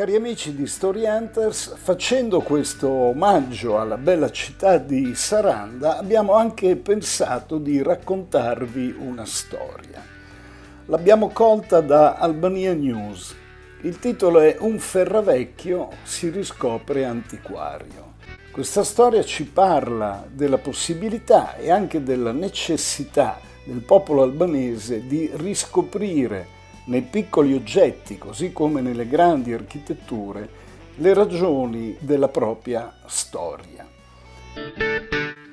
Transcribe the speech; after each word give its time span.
Cari 0.00 0.16
amici 0.16 0.54
di 0.54 0.66
Story 0.66 1.04
Hunters, 1.04 1.74
facendo 1.76 2.40
questo 2.40 2.88
omaggio 2.88 3.78
alla 3.78 3.98
bella 3.98 4.30
città 4.30 4.78
di 4.78 5.14
Saranda, 5.14 5.98
abbiamo 5.98 6.32
anche 6.32 6.74
pensato 6.76 7.58
di 7.58 7.82
raccontarvi 7.82 8.96
una 8.98 9.26
storia. 9.26 10.02
L'abbiamo 10.86 11.28
colta 11.28 11.82
da 11.82 12.14
Albania 12.14 12.72
News. 12.72 13.36
Il 13.82 13.98
titolo 13.98 14.40
è 14.40 14.56
Un 14.60 14.78
ferravecchio 14.78 15.90
si 16.02 16.30
riscopre 16.30 17.04
antiquario. 17.04 18.14
Questa 18.50 18.82
storia 18.84 19.22
ci 19.22 19.44
parla 19.44 20.26
della 20.32 20.56
possibilità 20.56 21.56
e 21.56 21.70
anche 21.70 22.02
della 22.02 22.32
necessità 22.32 23.38
del 23.64 23.82
popolo 23.82 24.22
albanese 24.22 25.06
di 25.06 25.30
riscoprire 25.34 26.58
nei 26.90 27.02
piccoli 27.02 27.54
oggetti, 27.54 28.18
così 28.18 28.52
come 28.52 28.80
nelle 28.80 29.06
grandi 29.06 29.52
architetture, 29.52 30.58
le 30.96 31.14
ragioni 31.14 31.96
della 32.00 32.26
propria 32.26 32.92
storia. 33.06 33.86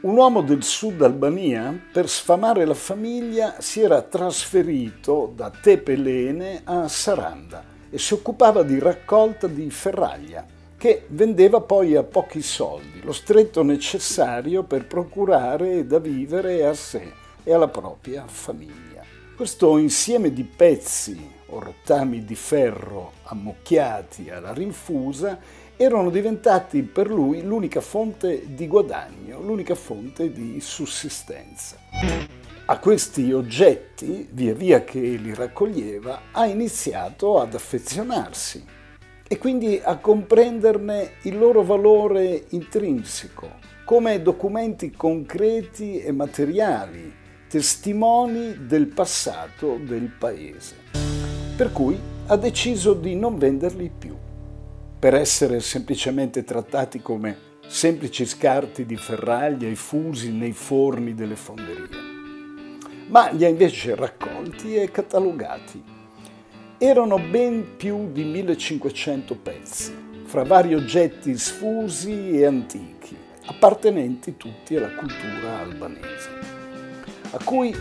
Un 0.00 0.16
uomo 0.16 0.40
del 0.40 0.62
sud 0.62 1.02
Albania, 1.02 1.78
per 1.92 2.08
sfamare 2.08 2.64
la 2.64 2.74
famiglia, 2.74 3.56
si 3.58 3.82
era 3.82 4.00
trasferito 4.00 5.30
da 5.34 5.50
Tepelene 5.50 6.62
a 6.64 6.88
Saranda 6.88 7.62
e 7.90 7.98
si 7.98 8.14
occupava 8.14 8.62
di 8.62 8.78
raccolta 8.78 9.46
di 9.46 9.68
ferraglia, 9.68 10.44
che 10.78 11.04
vendeva 11.08 11.60
poi 11.60 11.96
a 11.96 12.02
pochi 12.02 12.40
soldi, 12.40 13.02
lo 13.02 13.12
stretto 13.12 13.62
necessario 13.62 14.62
per 14.62 14.86
procurare 14.86 15.86
da 15.86 15.98
vivere 15.98 16.64
a 16.64 16.72
sé 16.72 17.12
e 17.42 17.52
alla 17.52 17.68
propria 17.68 18.24
famiglia. 18.26 18.85
Questo 19.36 19.76
insieme 19.76 20.32
di 20.32 20.44
pezzi 20.44 21.30
o 21.48 21.60
rottami 21.60 22.24
di 22.24 22.34
ferro 22.34 23.12
ammucchiati 23.24 24.30
alla 24.30 24.54
rinfusa 24.54 25.38
erano 25.76 26.08
diventati 26.08 26.80
per 26.80 27.10
lui 27.10 27.42
l'unica 27.42 27.82
fonte 27.82 28.54
di 28.54 28.66
guadagno, 28.66 29.42
l'unica 29.42 29.74
fonte 29.74 30.32
di 30.32 30.58
sussistenza. 30.62 31.76
A 32.64 32.78
questi 32.78 33.30
oggetti, 33.30 34.26
via 34.32 34.54
via 34.54 34.84
che 34.84 35.00
li 35.00 35.34
raccoglieva, 35.34 36.22
ha 36.32 36.46
iniziato 36.46 37.38
ad 37.38 37.52
affezionarsi 37.52 38.64
e 39.28 39.36
quindi 39.36 39.78
a 39.84 39.98
comprenderne 39.98 41.16
il 41.24 41.36
loro 41.36 41.62
valore 41.62 42.46
intrinseco 42.48 43.50
come 43.84 44.22
documenti 44.22 44.92
concreti 44.92 46.00
e 46.00 46.10
materiali 46.10 47.24
testimoni 47.56 48.66
del 48.66 48.86
passato 48.86 49.78
del 49.82 50.10
paese. 50.10 50.76
Per 51.56 51.72
cui 51.72 51.98
ha 52.26 52.36
deciso 52.36 52.92
di 52.92 53.16
non 53.16 53.38
venderli 53.38 53.90
più, 53.98 54.14
per 54.98 55.14
essere 55.14 55.60
semplicemente 55.60 56.44
trattati 56.44 57.00
come 57.00 57.34
semplici 57.66 58.26
scarti 58.26 58.84
di 58.84 58.96
ferraglia 58.96 59.66
e 59.66 59.74
fusi 59.74 60.32
nei 60.32 60.52
forni 60.52 61.14
delle 61.14 61.34
fonderie. 61.34 61.96
Ma 63.08 63.30
li 63.30 63.46
ha 63.46 63.48
invece 63.48 63.94
raccolti 63.94 64.76
e 64.76 64.90
catalogati. 64.90 65.82
Erano 66.76 67.18
ben 67.18 67.76
più 67.78 68.12
di 68.12 68.24
1500 68.24 69.34
pezzi, 69.34 69.94
fra 70.24 70.44
vari 70.44 70.74
oggetti 70.74 71.38
sfusi 71.38 72.32
e 72.32 72.44
antichi, 72.44 73.16
appartenenti 73.46 74.36
tutti 74.36 74.76
alla 74.76 74.92
cultura 74.92 75.60
albanese 75.60 76.55
a 77.30 77.38
cui 77.42 77.74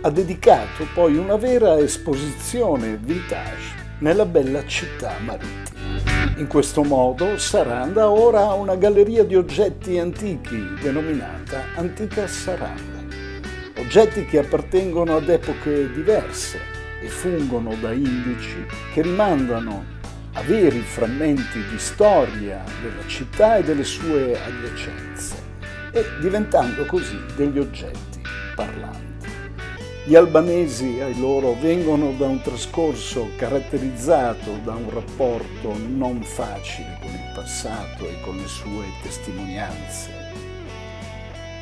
ha 0.00 0.10
dedicato 0.10 0.86
poi 0.94 1.16
una 1.16 1.36
vera 1.36 1.78
esposizione 1.78 2.98
vintage 3.00 3.80
nella 3.98 4.26
bella 4.26 4.64
città 4.66 5.14
marittima. 5.24 5.80
In 6.36 6.46
questo 6.46 6.82
modo 6.82 7.38
Saranda 7.38 8.10
ora 8.10 8.48
ha 8.48 8.54
una 8.54 8.74
galleria 8.74 9.24
di 9.24 9.36
oggetti 9.36 9.98
antichi 9.98 10.60
denominata 10.80 11.64
Antica 11.76 12.26
Saranda. 12.26 13.00
Oggetti 13.78 14.24
che 14.24 14.38
appartengono 14.38 15.16
ad 15.16 15.28
epoche 15.28 15.90
diverse 15.92 16.58
e 17.00 17.08
fungono 17.08 17.74
da 17.80 17.92
indici 17.92 18.64
che 18.92 19.02
rimandano 19.02 19.84
a 20.34 20.42
veri 20.42 20.80
frammenti 20.80 21.62
di 21.70 21.78
storia 21.78 22.64
della 22.80 23.06
città 23.06 23.56
e 23.56 23.64
delle 23.64 23.84
sue 23.84 24.38
adiacenze 24.40 25.34
e 25.92 26.04
diventando 26.20 26.86
così 26.86 27.18
degli 27.36 27.58
oggetti 27.58 28.21
parlanti. 28.62 29.30
Gli 30.04 30.14
albanesi 30.14 31.00
ai 31.00 31.18
loro 31.18 31.56
vengono 31.60 32.12
da 32.12 32.26
un 32.26 32.40
trascorso 32.40 33.30
caratterizzato 33.36 34.58
da 34.64 34.72
un 34.72 34.90
rapporto 34.90 35.76
non 35.76 36.22
facile 36.22 36.98
con 37.00 37.10
il 37.10 37.32
passato 37.34 38.08
e 38.08 38.20
con 38.20 38.36
le 38.36 38.48
sue 38.48 38.84
testimonianze, 39.02 40.10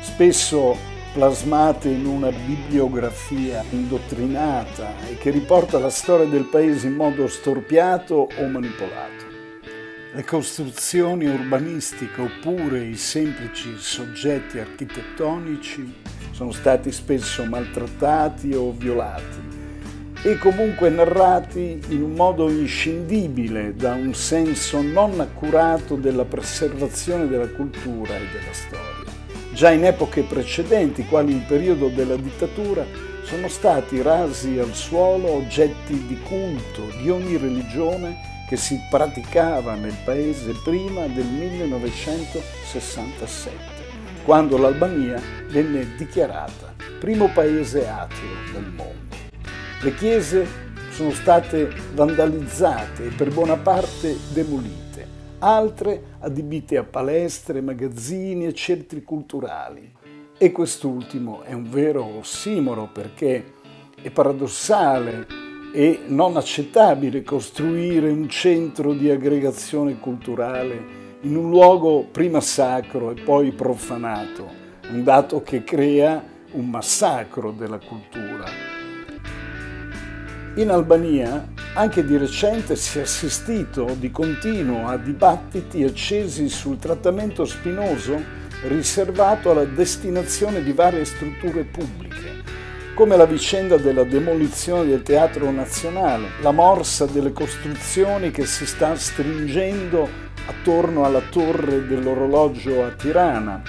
spesso 0.01 0.75
plasmate 1.13 1.89
in 1.89 2.05
una 2.05 2.31
bibliografia 2.31 3.63
indottrinata 3.69 4.93
e 5.07 5.17
che 5.17 5.29
riporta 5.29 5.77
la 5.77 5.89
storia 5.89 6.25
del 6.25 6.45
paese 6.45 6.87
in 6.87 6.93
modo 6.93 7.27
storpiato 7.27 8.27
o 8.37 8.47
manipolato. 8.47 9.29
Le 10.13 10.25
costruzioni 10.25 11.25
urbanistiche 11.25 12.21
oppure 12.21 12.83
i 12.83 12.97
semplici 12.97 13.75
soggetti 13.77 14.59
architettonici 14.59 15.93
sono 16.41 16.53
stati 16.53 16.91
spesso 16.91 17.45
maltrattati 17.45 18.51
o 18.55 18.73
violati 18.75 19.59
e 20.23 20.39
comunque 20.39 20.89
narrati 20.89 21.79
in 21.89 22.01
un 22.01 22.13
modo 22.13 22.49
inscindibile 22.49 23.75
da 23.75 23.93
un 23.93 24.15
senso 24.15 24.81
non 24.81 25.19
accurato 25.19 25.95
della 25.95 26.25
preservazione 26.25 27.27
della 27.27 27.49
cultura 27.49 28.15
e 28.15 28.25
della 28.31 28.53
storia. 28.53 29.13
Già 29.53 29.69
in 29.69 29.85
epoche 29.85 30.23
precedenti, 30.23 31.05
quali 31.05 31.33
il 31.33 31.45
periodo 31.47 31.89
della 31.89 32.15
dittatura, 32.15 32.83
sono 33.21 33.47
stati 33.47 34.01
rasi 34.01 34.57
al 34.57 34.73
suolo 34.73 35.33
oggetti 35.33 36.07
di 36.07 36.19
culto 36.21 36.87
di 37.03 37.11
ogni 37.11 37.37
religione 37.37 38.17
che 38.49 38.57
si 38.57 38.79
praticava 38.89 39.75
nel 39.75 39.97
paese 40.03 40.55
prima 40.63 41.05
del 41.05 41.27
1967, 41.27 43.80
quando 44.23 44.57
l'Albania 44.57 45.19
venne 45.47 45.95
dichiarata 45.95 46.73
primo 46.99 47.29
paese 47.29 47.87
ateo 47.87 48.51
del 48.53 48.71
mondo. 48.75 49.15
Le 49.81 49.95
chiese 49.95 50.45
sono 50.91 51.09
state 51.09 51.67
vandalizzate 51.93 53.05
e 53.05 53.09
per 53.09 53.33
buona 53.33 53.57
parte 53.57 54.15
demolite, 54.31 55.07
altre 55.39 56.03
adibite 56.19 56.77
a 56.77 56.83
palestre, 56.83 57.61
magazzini 57.61 58.45
e 58.45 58.53
centri 58.53 59.03
culturali. 59.03 59.91
E 60.37 60.51
quest'ultimo 60.51 61.41
è 61.41 61.53
un 61.53 61.69
vero 61.69 62.03
ossimoro 62.03 62.87
perché 62.91 63.53
è 63.99 64.09
paradossale 64.11 65.25
e 65.73 66.01
non 66.07 66.37
accettabile 66.37 67.23
costruire 67.23 68.09
un 68.09 68.29
centro 68.29 68.93
di 68.93 69.09
aggregazione 69.09 69.97
culturale 69.99 71.00
in 71.21 71.35
un 71.35 71.49
luogo 71.49 72.07
prima 72.11 72.41
sacro 72.41 73.11
e 73.11 73.21
poi 73.21 73.51
profanato, 73.51 74.49
un 74.89 75.03
dato 75.03 75.43
che 75.43 75.63
crea 75.63 76.23
un 76.51 76.67
massacro 76.67 77.51
della 77.51 77.77
cultura. 77.77 78.45
In 80.55 80.69
Albania 80.69 81.47
anche 81.75 82.03
di 82.03 82.17
recente 82.17 82.75
si 82.75 82.97
è 82.97 83.03
assistito 83.03 83.95
di 83.97 84.11
continuo 84.11 84.87
a 84.87 84.97
dibattiti 84.97 85.83
accesi 85.83 86.49
sul 86.49 86.77
trattamento 86.77 87.45
spinoso 87.45 88.39
riservato 88.67 89.51
alla 89.51 89.63
destinazione 89.63 90.63
di 90.63 90.73
varie 90.73 91.05
strutture 91.05 91.63
pubbliche 91.63 92.31
come 92.93 93.15
la 93.15 93.25
vicenda 93.25 93.77
della 93.77 94.03
demolizione 94.03 94.85
del 94.85 95.01
Teatro 95.01 95.49
Nazionale, 95.49 96.27
la 96.41 96.51
morsa 96.51 97.05
delle 97.05 97.31
costruzioni 97.31 98.29
che 98.31 98.45
si 98.45 98.65
sta 98.65 98.95
stringendo 98.95 100.29
attorno 100.51 101.05
alla 101.05 101.21
torre 101.29 101.87
dell'orologio 101.87 102.83
a 102.83 102.91
Tirana, 102.91 103.61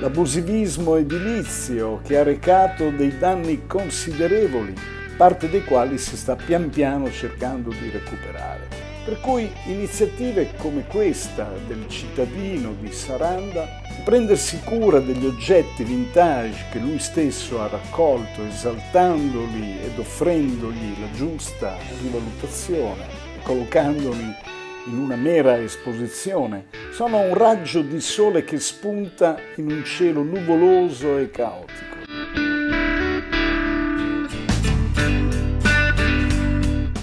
l'abusivismo 0.00 0.96
edilizio 0.96 2.00
che 2.04 2.18
ha 2.18 2.22
recato 2.22 2.90
dei 2.90 3.16
danni 3.18 3.66
considerevoli, 3.66 4.74
parte 5.16 5.48
dei 5.48 5.62
quali 5.62 5.98
si 5.98 6.16
sta 6.16 6.34
pian 6.34 6.70
piano 6.70 7.10
cercando 7.10 7.70
di 7.70 7.90
recuperare. 7.90 8.80
Per 9.04 9.20
cui 9.20 9.50
iniziative 9.66 10.52
come 10.56 10.86
questa 10.86 11.52
del 11.66 11.86
cittadino 11.88 12.74
di 12.80 12.90
Saranda, 12.92 13.66
prendersi 14.04 14.60
cura 14.64 15.00
degli 15.00 15.26
oggetti 15.26 15.84
vintage 15.84 16.66
che 16.70 16.78
lui 16.78 16.98
stesso 16.98 17.60
ha 17.60 17.68
raccolto, 17.68 18.44
esaltandoli 18.44 19.80
ed 19.82 19.98
offrendogli 19.98 21.00
la 21.00 21.10
giusta 21.14 21.76
rivalutazione, 22.00 23.06
collocandoli 23.42 24.60
in 24.86 24.98
una 24.98 25.16
mera 25.16 25.60
esposizione, 25.60 26.66
sono 26.92 27.18
un 27.20 27.34
raggio 27.34 27.82
di 27.82 28.00
sole 28.00 28.42
che 28.42 28.58
spunta 28.58 29.38
in 29.56 29.70
un 29.70 29.84
cielo 29.84 30.22
nuvoloso 30.22 31.18
e 31.18 31.30
caotico. 31.30 32.00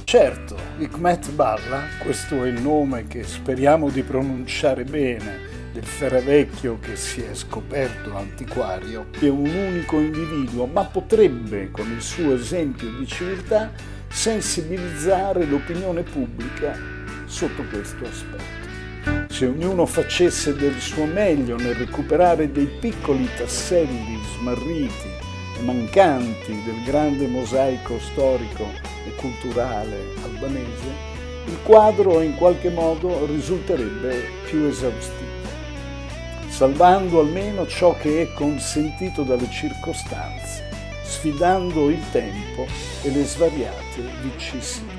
Certo, 0.03 0.57
Hikmet 0.79 1.31
Balla, 1.31 1.83
questo 2.01 2.43
è 2.43 2.47
il 2.47 2.59
nome 2.59 3.05
che 3.07 3.23
speriamo 3.23 3.89
di 3.89 4.01
pronunciare 4.01 4.83
bene, 4.83 5.47
del 5.71 5.85
ferravecchio 5.85 6.79
che 6.79 6.95
si 6.95 7.21
è 7.21 7.35
scoperto 7.35 8.15
antiquario, 8.15 9.05
è 9.19 9.27
un 9.27 9.45
unico 9.45 9.99
individuo, 9.99 10.65
ma 10.65 10.83
potrebbe, 10.83 11.69
con 11.69 11.91
il 11.91 12.01
suo 12.01 12.33
esempio 12.33 12.89
di 12.97 13.05
civiltà, 13.05 13.71
sensibilizzare 14.07 15.45
l'opinione 15.45 16.01
pubblica 16.01 16.97
sotto 17.29 17.63
questo 17.69 18.05
aspetto. 18.05 19.27
Se 19.31 19.45
ognuno 19.45 19.85
facesse 19.85 20.55
del 20.55 20.79
suo 20.79 21.05
meglio 21.05 21.55
nel 21.55 21.75
recuperare 21.75 22.51
dei 22.51 22.65
piccoli 22.65 23.29
tasselli 23.37 24.19
smarriti 24.37 25.07
e 25.57 25.61
mancanti 25.61 26.61
del 26.65 26.83
grande 26.83 27.27
mosaico 27.27 27.99
storico 27.99 28.65
e 29.05 29.15
culturale 29.15 30.13
albanese, 30.23 31.07
il 31.45 31.57
quadro 31.63 32.21
in 32.21 32.35
qualche 32.35 32.69
modo 32.69 33.25
risulterebbe 33.25 34.23
più 34.45 34.65
esaustivo, 34.65 35.47
salvando 36.49 37.19
almeno 37.21 37.65
ciò 37.67 37.95
che 37.97 38.23
è 38.23 38.33
consentito 38.33 39.23
dalle 39.23 39.49
circostanze, 39.49 40.67
sfidando 41.03 41.89
il 41.89 42.03
tempo 42.11 42.67
e 43.03 43.11
le 43.11 43.23
svariate 43.23 44.01
vicissitudini. 44.21 44.98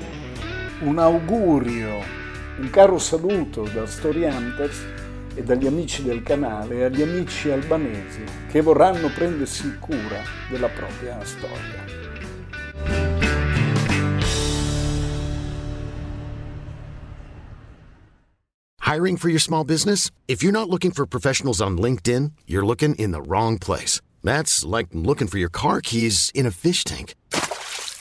Un 0.83 0.97
augurio, 0.97 2.03
un 2.57 2.69
caro 2.71 2.97
saluto 2.97 3.69
da 3.71 3.85
Story 3.85 4.23
Hunters 4.23 4.83
e 5.35 5.43
dagli 5.43 5.67
amici 5.67 6.01
del 6.01 6.23
canale 6.23 6.85
agli 6.85 7.03
amici 7.03 7.51
albanesi 7.51 8.23
che 8.49 8.61
vorranno 8.61 9.11
prendersi 9.13 9.77
cura 9.77 10.23
della 10.49 10.69
propria 10.69 11.23
storia. 11.23 11.85
Hiring 18.79 19.17
for 19.17 19.29
your 19.29 19.39
small 19.39 19.63
business? 19.63 20.09
If 20.27 20.41
you're 20.41 20.51
not 20.51 20.67
looking 20.67 20.91
for 20.91 21.05
professionals 21.05 21.61
on 21.61 21.77
LinkedIn, 21.77 22.31
you're 22.47 22.65
looking 22.65 22.95
in 22.95 23.11
the 23.11 23.21
wrong 23.21 23.59
place. 23.59 24.01
That's 24.23 24.65
like 24.65 24.87
looking 24.93 25.27
for 25.27 25.37
your 25.37 25.51
car 25.51 25.79
keys 25.79 26.31
in 26.33 26.47
a 26.47 26.51
fish 26.51 26.83
tank. 26.83 27.13